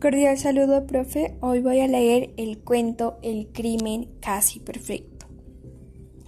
Cordial 0.00 0.36
saludo, 0.36 0.86
profe. 0.86 1.38
Hoy 1.40 1.60
voy 1.60 1.80
a 1.80 1.88
leer 1.88 2.34
el 2.36 2.58
cuento 2.58 3.18
El 3.22 3.46
crimen 3.46 4.10
casi 4.20 4.60
perfecto. 4.60 5.26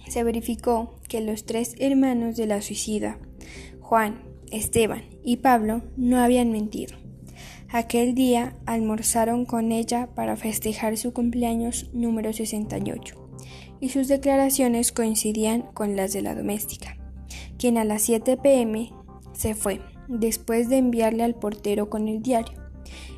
Se 0.07 0.23
verificó 0.23 0.95
que 1.07 1.21
los 1.21 1.45
tres 1.45 1.75
hermanos 1.77 2.35
de 2.35 2.47
la 2.47 2.63
suicida, 2.63 3.19
Juan, 3.79 4.23
Esteban 4.51 5.03
y 5.23 5.37
Pablo, 5.37 5.83
no 5.97 6.17
habían 6.17 6.51
mentido. 6.51 6.97
Aquel 7.69 8.15
día 8.15 8.55
almorzaron 8.65 9.45
con 9.45 9.71
ella 9.71 10.09
para 10.15 10.35
festejar 10.35 10.97
su 10.97 11.13
cumpleaños 11.13 11.91
número 11.93 12.33
68 12.33 13.15
y 13.79 13.89
sus 13.89 14.07
declaraciones 14.07 14.91
coincidían 14.91 15.61
con 15.75 15.95
las 15.95 16.11
de 16.11 16.23
la 16.23 16.33
doméstica, 16.33 16.97
quien 17.59 17.77
a 17.77 17.83
las 17.83 18.01
7 18.01 18.35
pm 18.37 18.91
se 19.33 19.53
fue 19.53 19.79
después 20.07 20.69
de 20.69 20.77
enviarle 20.77 21.21
al 21.21 21.35
portero 21.35 21.91
con 21.91 22.07
el 22.07 22.23
diario 22.23 22.68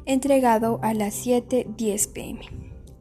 entregado 0.06 0.80
a 0.82 0.94
las 0.94 1.26
7.10 1.26 2.12
pm. 2.12 2.40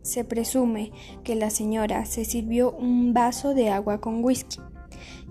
Se 0.02 0.24
presume 0.24 0.92
que 1.24 1.34
la 1.34 1.51
señora 1.51 2.05
se 2.06 2.24
sirvió 2.24 2.73
un 2.73 3.12
vaso 3.12 3.55
de 3.55 3.70
agua 3.70 4.01
con 4.01 4.24
whisky 4.24 4.59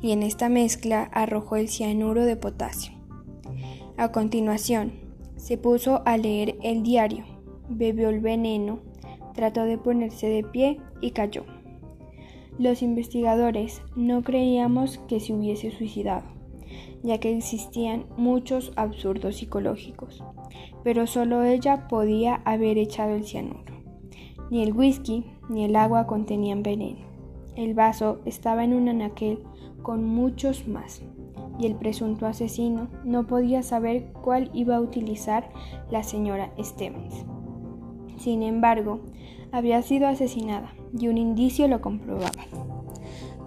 y 0.02 0.12
en 0.12 0.24
esta 0.24 0.50
mezcla 0.50 1.04
arrojó 1.12 1.56
el 1.56 1.70
cianuro 1.70 2.26
de 2.26 2.36
potasio. 2.36 2.94
A 3.98 4.12
continuación, 4.12 4.94
se 5.36 5.58
puso 5.58 6.02
a 6.06 6.18
leer 6.18 6.58
el 6.64 6.84
diario, 6.84 7.26
bebió 7.68 8.10
el 8.10 8.20
veneno, 8.20 8.80
trató 9.34 9.64
de 9.64 9.78
ponerse 9.78 10.28
de 10.28 10.44
pie 10.44 10.80
y 11.02 11.12
cayó. 11.12 11.46
Los 12.58 12.82
investigadores 12.82 13.82
no 13.96 14.22
creíamos 14.22 15.00
que 15.08 15.20
se 15.20 15.34
hubiese 15.34 15.72
suicidado 15.72 16.39
ya 17.04 17.20
que 17.20 17.36
existían 17.36 18.06
muchos 18.18 18.72
absurdos 18.76 19.38
psicológicos, 19.38 20.24
pero 20.84 21.08
solo 21.08 21.44
ella 21.44 21.88
podía 21.88 22.36
haber 22.46 22.78
echado 22.78 23.16
el 23.16 23.26
cianuro. 23.26 23.74
Ni 24.50 24.64
el 24.64 24.74
whisky 24.74 25.26
ni 25.50 25.64
el 25.64 25.76
agua 25.76 26.08
contenían 26.08 26.64
veneno. 26.64 27.08
El 27.56 27.74
vaso 27.74 28.22
estaba 28.26 28.64
en 28.64 28.74
un 28.74 28.90
anaquel 28.90 29.44
con 29.82 30.04
muchos 30.04 30.68
más, 30.68 31.02
y 31.60 31.66
el 31.66 31.76
presunto 31.76 32.26
asesino 32.26 32.88
no 33.04 33.28
podía 33.28 33.64
saber 33.64 34.12
cuál 34.24 34.50
iba 34.54 34.76
a 34.76 34.82
utilizar 34.82 35.50
la 35.92 36.04
señora 36.04 36.52
Stevens. 36.60 37.26
Sin 38.18 38.44
embargo, 38.44 39.02
había 39.52 39.82
sido 39.82 40.08
asesinada 40.08 40.74
y 40.98 41.08
un 41.08 41.18
indicio 41.18 41.68
lo 41.68 41.82
comprobaba 41.82 42.32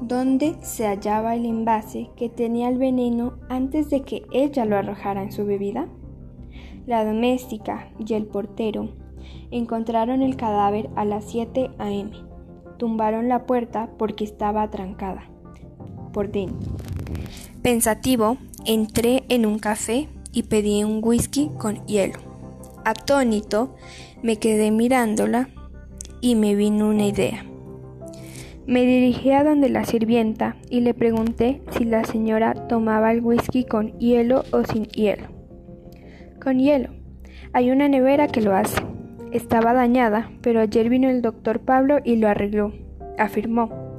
donde 0.09 0.57
se 0.63 0.87
hallaba 0.87 1.35
el 1.35 1.47
envase 1.47 2.11
que 2.17 2.29
tenía 2.29 2.69
el 2.69 2.79
veneno 2.79 3.35
antes 3.49 3.91
de 3.91 4.03
que 4.03 4.23
ella 4.33 4.65
lo 4.65 4.77
arrojara 4.77 5.23
en 5.23 5.33
su 5.33 5.47
bebida? 5.47 5.89
La 6.87 7.05
doméstica 7.05 7.89
y 7.99 8.15
el 8.15 8.27
portero 8.27 8.89
encontraron 9.51 10.23
el 10.23 10.37
cadáver 10.37 10.91
a 10.97 11.05
las 11.05 11.25
7 11.31 11.71
a.m. 11.79 12.11
Tumbaron 12.79 13.29
la 13.29 13.47
puerta 13.47 13.91
porque 13.99 14.25
estaba 14.25 14.69
trancada 14.71 15.31
por 16.13 16.31
dentro. 16.31 16.73
Pensativo, 17.63 18.39
entré 18.67 19.25
en 19.29 19.47
un 19.47 19.59
café 19.59 20.09
y 20.33 20.45
pedí 20.45 20.83
un 20.83 21.01
whisky 21.03 21.51
con 21.59 21.87
hielo. 21.87 22.19
Atónito, 22.85 23.77
me 24.23 24.37
quedé 24.37 24.71
mirándola 24.71 25.49
y 26.21 26.35
me 26.35 26.55
vino 26.55 26.89
una 26.89 27.07
idea. 27.07 27.45
Me 28.67 28.87
dirigí 28.87 29.33
a 29.33 29.43
donde 29.43 29.69
la 29.69 29.85
sirvienta 29.85 30.57
y 30.71 30.81
le 30.81 30.95
pregunté 30.95 31.63
si 31.77 31.85
la 31.85 32.05
señora 32.05 32.55
tomaba 32.69 33.11
el 33.11 33.21
whisky 33.21 33.65
con 33.65 33.99
hielo 33.99 34.45
o 34.53 34.65
sin 34.65 34.85
hielo. 34.87 35.25
Con 36.41 36.59
hielo. 36.59 36.91
Hay 37.53 37.71
una 37.73 37.89
nevera 37.89 38.29
que 38.29 38.41
lo 38.41 38.55
hace. 38.55 38.81
Estaba 39.33 39.73
dañada, 39.73 40.31
pero 40.43 40.61
ayer 40.61 40.89
vino 40.89 41.11
el 41.11 41.23
doctor 41.23 41.61
Pablo 41.61 41.99
y 42.05 42.17
lo 42.17 42.29
arregló, 42.29 42.73
afirmó. 43.19 43.97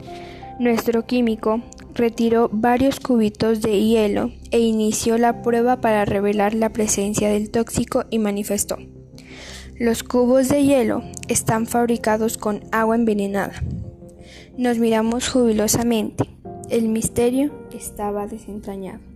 Nuestro 0.59 1.05
químico 1.05 1.61
retiró 1.93 2.49
varios 2.51 2.99
cubitos 2.99 3.61
de 3.61 3.81
hielo 3.81 4.31
e 4.51 4.59
inició 4.59 5.17
la 5.17 5.41
prueba 5.41 5.81
para 5.81 6.05
revelar 6.05 6.53
la 6.53 6.69
presencia 6.69 7.29
del 7.29 7.51
tóxico 7.51 8.05
y 8.09 8.19
manifestó. 8.19 8.77
Los 9.77 10.03
cubos 10.03 10.49
de 10.49 10.63
hielo 10.63 11.03
están 11.27 11.65
fabricados 11.65 12.37
con 12.37 12.61
agua 12.71 12.95
envenenada. 12.95 13.53
Nos 14.57 14.79
miramos 14.79 15.29
jubilosamente. 15.29 16.25
El 16.69 16.89
misterio 16.89 17.51
estaba 17.71 18.27
desentrañado. 18.27 19.12